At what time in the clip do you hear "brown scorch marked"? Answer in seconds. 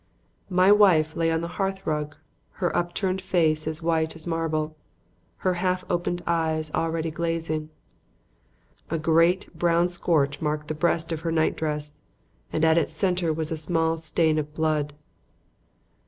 9.55-10.69